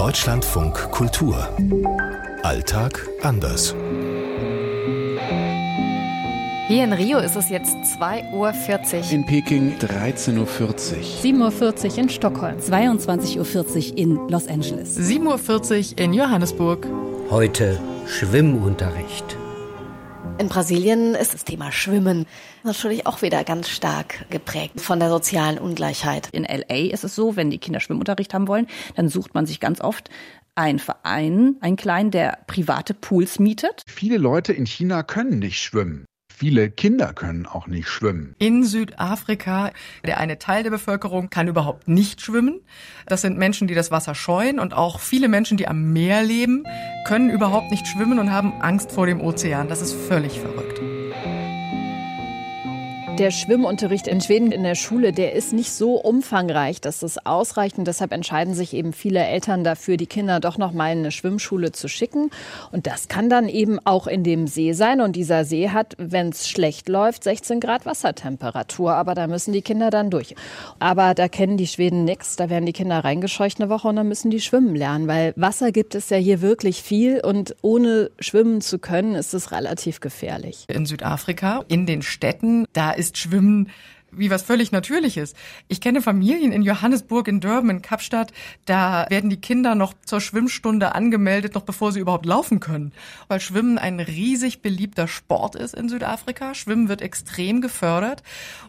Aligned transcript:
Deutschlandfunk 0.00 0.90
Kultur. 0.92 1.46
Alltag 2.42 3.06
anders. 3.20 3.74
Hier 6.68 6.84
in 6.84 6.94
Rio 6.94 7.18
ist 7.18 7.36
es 7.36 7.50
jetzt 7.50 7.76
2.40 8.00 8.32
Uhr. 8.32 9.12
In 9.12 9.26
Peking 9.26 9.76
13.40 9.76 10.38
Uhr. 10.38 10.46
7.40 10.46 11.90
Uhr 11.90 11.98
in 11.98 12.08
Stockholm. 12.08 12.56
22.40 12.56 13.90
Uhr 13.90 13.98
in 13.98 14.28
Los 14.30 14.48
Angeles. 14.48 14.98
7.40 14.98 15.92
Uhr 15.92 15.98
in 15.98 16.14
Johannesburg. 16.14 16.86
Heute 17.28 17.78
Schwimmunterricht. 18.06 19.36
In 20.40 20.48
Brasilien 20.48 21.14
ist 21.14 21.34
das 21.34 21.44
Thema 21.44 21.70
Schwimmen 21.70 22.24
natürlich 22.64 23.06
auch 23.06 23.20
wieder 23.20 23.44
ganz 23.44 23.68
stark 23.68 24.24
geprägt 24.30 24.80
von 24.80 24.98
der 24.98 25.10
sozialen 25.10 25.58
Ungleichheit. 25.58 26.30
In 26.32 26.44
LA 26.44 26.90
ist 26.94 27.04
es 27.04 27.14
so, 27.14 27.36
wenn 27.36 27.50
die 27.50 27.58
Kinder 27.58 27.78
Schwimmunterricht 27.78 28.32
haben 28.32 28.48
wollen, 28.48 28.66
dann 28.96 29.10
sucht 29.10 29.34
man 29.34 29.44
sich 29.44 29.60
ganz 29.60 29.82
oft 29.82 30.08
einen 30.54 30.78
Verein, 30.78 31.56
einen 31.60 31.76
kleinen, 31.76 32.10
der 32.10 32.38
private 32.46 32.94
Pools 32.94 33.38
mietet. 33.38 33.82
Viele 33.86 34.16
Leute 34.16 34.54
in 34.54 34.64
China 34.64 35.02
können 35.02 35.40
nicht 35.40 35.58
schwimmen. 35.58 36.06
Viele 36.40 36.70
Kinder 36.70 37.12
können 37.12 37.44
auch 37.44 37.66
nicht 37.66 37.86
schwimmen. 37.90 38.34
In 38.38 38.64
Südafrika, 38.64 39.72
der 40.06 40.16
eine 40.16 40.38
Teil 40.38 40.62
der 40.62 40.70
Bevölkerung 40.70 41.28
kann 41.28 41.48
überhaupt 41.48 41.86
nicht 41.86 42.22
schwimmen. 42.22 42.60
Das 43.06 43.20
sind 43.20 43.36
Menschen, 43.36 43.68
die 43.68 43.74
das 43.74 43.90
Wasser 43.90 44.14
scheuen 44.14 44.58
und 44.58 44.72
auch 44.72 45.00
viele 45.00 45.28
Menschen, 45.28 45.58
die 45.58 45.68
am 45.68 45.92
Meer 45.92 46.22
leben, 46.22 46.64
können 47.06 47.28
überhaupt 47.28 47.70
nicht 47.70 47.86
schwimmen 47.86 48.18
und 48.18 48.32
haben 48.32 48.54
Angst 48.62 48.90
vor 48.90 49.04
dem 49.04 49.20
Ozean. 49.20 49.68
Das 49.68 49.82
ist 49.82 49.92
völlig 49.92 50.40
verrückt. 50.40 50.79
Der 53.20 53.30
Schwimmunterricht 53.30 54.06
in 54.06 54.22
Schweden 54.22 54.50
in 54.50 54.62
der 54.62 54.74
Schule, 54.74 55.12
der 55.12 55.34
ist 55.34 55.52
nicht 55.52 55.72
so 55.72 55.96
umfangreich, 55.96 56.80
dass 56.80 57.00
das 57.00 57.26
ausreicht. 57.26 57.76
Und 57.76 57.84
deshalb 57.84 58.12
entscheiden 58.12 58.54
sich 58.54 58.72
eben 58.72 58.94
viele 58.94 59.22
Eltern 59.22 59.62
dafür, 59.62 59.98
die 59.98 60.06
Kinder 60.06 60.40
doch 60.40 60.56
noch 60.56 60.72
mal 60.72 60.90
in 60.90 61.00
eine 61.00 61.10
Schwimmschule 61.10 61.70
zu 61.70 61.86
schicken. 61.86 62.30
Und 62.72 62.86
das 62.86 63.08
kann 63.08 63.28
dann 63.28 63.50
eben 63.50 63.78
auch 63.84 64.06
in 64.06 64.24
dem 64.24 64.46
See 64.46 64.72
sein. 64.72 65.02
Und 65.02 65.16
dieser 65.16 65.44
See 65.44 65.68
hat, 65.68 65.96
wenn 65.98 66.30
es 66.30 66.48
schlecht 66.48 66.88
läuft, 66.88 67.24
16 67.24 67.60
Grad 67.60 67.84
Wassertemperatur. 67.84 68.94
Aber 68.94 69.14
da 69.14 69.26
müssen 69.26 69.52
die 69.52 69.60
Kinder 69.60 69.90
dann 69.90 70.08
durch. 70.08 70.34
Aber 70.78 71.12
da 71.12 71.28
kennen 71.28 71.58
die 71.58 71.66
Schweden 71.66 72.04
nichts. 72.06 72.36
Da 72.36 72.48
werden 72.48 72.64
die 72.64 72.72
Kinder 72.72 73.04
reingescheucht 73.04 73.60
eine 73.60 73.68
Woche 73.68 73.88
und 73.88 73.96
dann 73.96 74.08
müssen 74.08 74.30
die 74.30 74.40
schwimmen 74.40 74.74
lernen. 74.74 75.08
Weil 75.08 75.34
Wasser 75.36 75.72
gibt 75.72 75.94
es 75.94 76.08
ja 76.08 76.16
hier 76.16 76.40
wirklich 76.40 76.82
viel. 76.82 77.20
Und 77.20 77.54
ohne 77.60 78.12
schwimmen 78.18 78.62
zu 78.62 78.78
können, 78.78 79.14
ist 79.14 79.34
es 79.34 79.52
relativ 79.52 80.00
gefährlich. 80.00 80.64
In 80.68 80.86
Südafrika, 80.86 81.66
in 81.68 81.84
den 81.84 82.00
Städten, 82.00 82.64
da 82.72 82.92
ist 82.92 83.09
Schwimmen 83.18 83.70
wie 84.12 84.30
was 84.30 84.42
völlig 84.42 84.72
Natürliches. 84.72 85.34
Ich 85.68 85.80
kenne 85.80 86.02
Familien 86.02 86.52
in 86.52 86.62
Johannesburg, 86.62 87.28
in 87.28 87.40
Durban, 87.40 87.70
in 87.70 87.82
Kapstadt, 87.82 88.32
da 88.64 89.06
werden 89.08 89.30
die 89.30 89.40
Kinder 89.40 89.74
noch 89.74 89.94
zur 90.04 90.20
Schwimmstunde 90.20 90.94
angemeldet, 90.94 91.54
noch 91.54 91.62
bevor 91.62 91.92
sie 91.92 92.00
überhaupt 92.00 92.26
laufen 92.26 92.60
können. 92.60 92.92
Weil 93.28 93.40
Schwimmen 93.40 93.78
ein 93.78 94.00
riesig 94.00 94.62
beliebter 94.62 95.08
Sport 95.08 95.54
ist 95.54 95.74
in 95.74 95.88
Südafrika. 95.88 96.54
Schwimmen 96.54 96.88
wird 96.88 97.02
extrem 97.02 97.60
gefördert. 97.60 98.22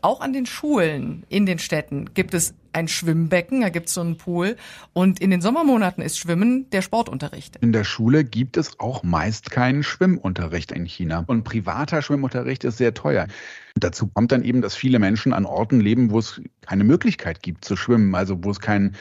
Auch 0.00 0.20
an 0.20 0.32
den 0.32 0.46
Schulen 0.46 1.24
in 1.28 1.46
den 1.46 1.58
Städten 1.58 2.12
gibt 2.14 2.34
es 2.34 2.54
ein 2.72 2.88
Schwimmbecken, 2.88 3.60
da 3.60 3.68
gibt 3.68 3.88
es 3.88 3.94
so 3.94 4.00
einen 4.00 4.16
Pool. 4.16 4.56
Und 4.92 5.20
in 5.20 5.30
den 5.30 5.40
Sommermonaten 5.40 6.02
ist 6.02 6.18
Schwimmen 6.18 6.68
der 6.70 6.82
Sportunterricht. 6.82 7.56
In 7.56 7.72
der 7.72 7.84
Schule 7.84 8.24
gibt 8.24 8.56
es 8.56 8.78
auch 8.80 9.02
meist 9.02 9.50
keinen 9.50 9.82
Schwimmunterricht 9.82 10.72
in 10.72 10.84
China. 10.84 11.24
Und 11.26 11.44
privater 11.44 12.02
Schwimmunterricht 12.02 12.64
ist 12.64 12.78
sehr 12.78 12.94
teuer. 12.94 13.26
Dazu 13.74 14.06
kommt 14.06 14.32
dann 14.32 14.42
eben, 14.42 14.62
dass 14.62 14.74
viele 14.74 14.98
Menschen 14.98 15.32
an 15.32 15.46
Orten 15.46 15.80
leben, 15.80 16.10
wo 16.10 16.18
es 16.18 16.40
keine 16.62 16.84
Möglichkeit 16.84 17.42
gibt 17.42 17.64
zu 17.64 17.76
schwimmen, 17.76 18.14
also 18.14 18.42
wo 18.42 18.50
es 18.50 18.60
kein 18.60 18.96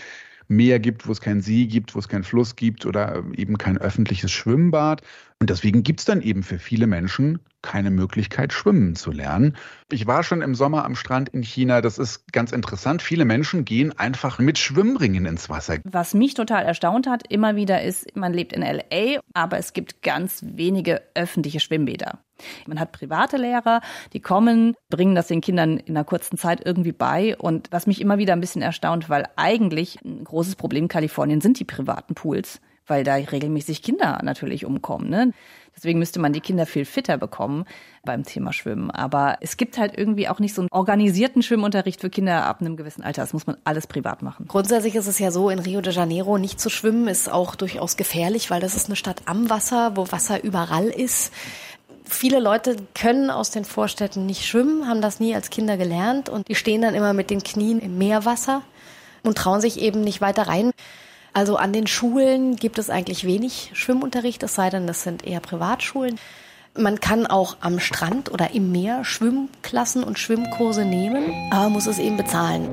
Meer 0.47 0.79
gibt, 0.79 1.07
wo 1.07 1.13
es 1.13 1.21
keinen 1.21 1.41
See 1.41 1.65
gibt, 1.65 1.95
wo 1.95 1.99
es 1.99 2.09
keinen 2.09 2.23
Fluss 2.25 2.57
gibt 2.57 2.85
oder 2.85 3.23
eben 3.37 3.57
kein 3.57 3.77
öffentliches 3.77 4.31
Schwimmbad. 4.31 5.01
Und 5.41 5.49
deswegen 5.49 5.81
gibt 5.81 6.01
es 6.01 6.05
dann 6.05 6.21
eben 6.21 6.43
für 6.43 6.59
viele 6.59 6.85
Menschen 6.85 7.39
keine 7.63 7.89
Möglichkeit, 7.89 8.53
schwimmen 8.53 8.95
zu 8.95 9.11
lernen. 9.11 9.57
Ich 9.91 10.05
war 10.05 10.21
schon 10.21 10.43
im 10.43 10.53
Sommer 10.53 10.85
am 10.85 10.93
Strand 10.93 11.29
in 11.29 11.41
China. 11.41 11.81
Das 11.81 11.97
ist 11.97 12.31
ganz 12.31 12.51
interessant. 12.51 13.01
Viele 13.01 13.25
Menschen 13.25 13.65
gehen 13.65 13.97
einfach 13.97 14.37
mit 14.37 14.59
Schwimmringen 14.59 15.25
ins 15.25 15.49
Wasser. 15.49 15.79
Was 15.83 16.13
mich 16.13 16.35
total 16.35 16.63
erstaunt 16.63 17.07
hat, 17.07 17.23
immer 17.27 17.55
wieder 17.55 17.81
ist, 17.81 18.15
man 18.15 18.33
lebt 18.33 18.53
in 18.53 18.61
LA, 18.61 19.19
aber 19.33 19.57
es 19.57 19.73
gibt 19.73 20.03
ganz 20.03 20.43
wenige 20.45 21.01
öffentliche 21.15 21.59
Schwimmbäder. 21.59 22.19
Man 22.67 22.79
hat 22.79 22.91
private 22.91 23.37
Lehrer, 23.37 23.81
die 24.13 24.19
kommen, 24.19 24.75
bringen 24.91 25.15
das 25.15 25.27
den 25.27 25.41
Kindern 25.41 25.77
in 25.77 25.97
einer 25.97 26.05
kurzen 26.05 26.37
Zeit 26.37 26.63
irgendwie 26.63 26.91
bei. 26.91 27.35
Und 27.35 27.67
was 27.71 27.87
mich 27.87 27.99
immer 27.99 28.19
wieder 28.19 28.33
ein 28.33 28.41
bisschen 28.41 28.61
erstaunt, 28.61 29.09
weil 29.09 29.27
eigentlich 29.37 29.97
ein 30.05 30.23
großes 30.23 30.55
Problem 30.55 30.83
in 30.83 30.87
Kalifornien 30.87 31.41
sind 31.41 31.59
die 31.59 31.65
privaten 31.65 32.13
Pools, 32.13 32.61
weil 32.87 33.03
da 33.03 33.15
regelmäßig 33.15 33.81
Kinder 33.81 34.19
natürlich 34.23 34.65
umkommen. 34.65 35.09
Ne? 35.09 35.33
Deswegen 35.75 35.99
müsste 35.99 36.19
man 36.19 36.33
die 36.33 36.41
Kinder 36.41 36.65
viel 36.65 36.85
fitter 36.85 37.17
bekommen 37.17 37.65
beim 38.03 38.23
Thema 38.23 38.51
Schwimmen. 38.53 38.91
Aber 38.91 39.37
es 39.41 39.57
gibt 39.57 39.77
halt 39.77 39.97
irgendwie 39.97 40.27
auch 40.27 40.39
nicht 40.39 40.53
so 40.53 40.61
einen 40.61 40.69
organisierten 40.71 41.41
Schwimmunterricht 41.41 42.01
für 42.01 42.09
Kinder 42.09 42.45
ab 42.45 42.61
einem 42.61 42.75
gewissen 42.75 43.03
Alter. 43.03 43.21
Das 43.21 43.33
muss 43.33 43.47
man 43.47 43.57
alles 43.63 43.87
privat 43.87 44.21
machen. 44.21 44.45
Grundsätzlich 44.47 44.95
ist 44.95 45.07
es 45.07 45.19
ja 45.19 45.31
so, 45.31 45.49
in 45.49 45.59
Rio 45.59 45.81
de 45.81 45.93
Janeiro 45.93 46.37
nicht 46.37 46.59
zu 46.59 46.69
schwimmen 46.69 47.07
ist 47.07 47.31
auch 47.31 47.55
durchaus 47.55 47.97
gefährlich, 47.97 48.51
weil 48.51 48.61
das 48.61 48.75
ist 48.75 48.87
eine 48.87 48.95
Stadt 48.95 49.21
am 49.25 49.49
Wasser, 49.49 49.95
wo 49.95 50.11
Wasser 50.11 50.43
überall 50.43 50.87
ist 50.87 51.31
viele 52.11 52.39
Leute 52.39 52.75
können 52.93 53.29
aus 53.29 53.51
den 53.51 53.65
Vorstädten 53.65 54.25
nicht 54.25 54.45
schwimmen, 54.45 54.87
haben 54.87 55.01
das 55.01 55.19
nie 55.19 55.33
als 55.33 55.49
Kinder 55.49 55.77
gelernt 55.77 56.29
und 56.29 56.47
die 56.47 56.55
stehen 56.55 56.81
dann 56.81 56.93
immer 56.93 57.13
mit 57.13 57.29
den 57.29 57.41
Knien 57.41 57.79
im 57.79 57.97
Meerwasser 57.97 58.61
und 59.23 59.37
trauen 59.37 59.61
sich 59.61 59.79
eben 59.79 60.01
nicht 60.01 60.21
weiter 60.21 60.43
rein. 60.43 60.71
Also 61.33 61.55
an 61.55 61.71
den 61.71 61.87
Schulen 61.87 62.57
gibt 62.57 62.77
es 62.77 62.89
eigentlich 62.89 63.25
wenig 63.25 63.71
Schwimmunterricht, 63.73 64.43
es 64.43 64.55
sei 64.55 64.69
denn, 64.69 64.85
das 64.85 65.03
sind 65.03 65.25
eher 65.25 65.39
Privatschulen. 65.39 66.19
Man 66.77 66.99
kann 66.99 67.25
auch 67.25 67.57
am 67.61 67.79
Strand 67.79 68.31
oder 68.31 68.53
im 68.53 68.71
Meer 68.71 69.03
Schwimmklassen 69.03 70.03
und 70.03 70.19
Schwimmkurse 70.19 70.85
nehmen, 70.85 71.31
aber 71.51 71.69
muss 71.69 71.87
es 71.87 71.99
eben 71.99 72.17
bezahlen. 72.17 72.69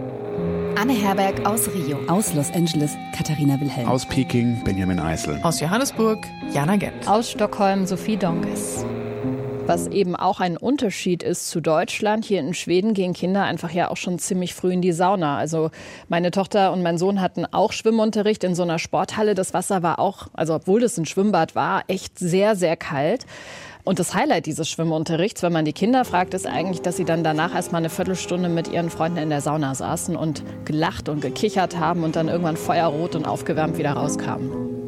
Anne 0.76 0.92
Herberg 0.92 1.44
aus 1.44 1.68
Rio. 1.68 1.98
Aus 2.08 2.34
Los 2.34 2.52
Angeles, 2.52 2.96
Katharina 3.16 3.60
Wilhelm. 3.60 3.88
Aus 3.88 4.06
Peking, 4.06 4.62
Benjamin 4.62 5.00
Eisel. 5.00 5.40
Aus 5.42 5.60
Johannesburg, 5.60 6.24
Jana 6.52 6.76
Gent. 6.76 7.08
Aus 7.08 7.30
Stockholm, 7.30 7.86
Sophie 7.86 8.16
Donges. 8.16 8.84
Was 9.68 9.86
eben 9.86 10.16
auch 10.16 10.40
ein 10.40 10.56
Unterschied 10.56 11.22
ist 11.22 11.50
zu 11.50 11.60
Deutschland. 11.60 12.24
Hier 12.24 12.40
in 12.40 12.54
Schweden 12.54 12.94
gehen 12.94 13.12
Kinder 13.12 13.42
einfach 13.42 13.70
ja 13.70 13.90
auch 13.90 13.98
schon 13.98 14.18
ziemlich 14.18 14.54
früh 14.54 14.72
in 14.72 14.80
die 14.80 14.92
Sauna. 14.92 15.36
Also 15.36 15.70
meine 16.08 16.30
Tochter 16.30 16.72
und 16.72 16.82
mein 16.82 16.96
Sohn 16.96 17.20
hatten 17.20 17.44
auch 17.44 17.72
Schwimmunterricht 17.72 18.44
in 18.44 18.54
so 18.54 18.62
einer 18.62 18.78
Sporthalle. 18.78 19.34
Das 19.34 19.52
Wasser 19.52 19.82
war 19.82 19.98
auch, 19.98 20.28
also 20.32 20.54
obwohl 20.54 20.82
es 20.82 20.96
ein 20.96 21.04
Schwimmbad 21.04 21.54
war, 21.54 21.82
echt 21.86 22.18
sehr, 22.18 22.56
sehr 22.56 22.78
kalt. 22.78 23.26
Und 23.84 23.98
das 23.98 24.14
Highlight 24.14 24.46
dieses 24.46 24.70
Schwimmunterrichts, 24.70 25.42
wenn 25.42 25.52
man 25.52 25.66
die 25.66 25.74
Kinder 25.74 26.06
fragt, 26.06 26.32
ist 26.32 26.46
eigentlich, 26.46 26.80
dass 26.80 26.96
sie 26.96 27.04
dann 27.04 27.22
danach 27.22 27.54
erstmal 27.54 27.82
eine 27.82 27.90
Viertelstunde 27.90 28.48
mit 28.48 28.68
ihren 28.68 28.88
Freunden 28.88 29.18
in 29.18 29.28
der 29.28 29.42
Sauna 29.42 29.74
saßen 29.74 30.16
und 30.16 30.44
gelacht 30.64 31.10
und 31.10 31.20
gekichert 31.20 31.78
haben 31.78 32.04
und 32.04 32.16
dann 32.16 32.28
irgendwann 32.28 32.56
feuerrot 32.56 33.14
und 33.16 33.26
aufgewärmt 33.26 33.76
wieder 33.76 33.92
rauskamen. 33.92 34.87